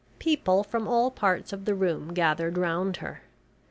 [0.17, 3.21] People from all parts of the room gathered round her.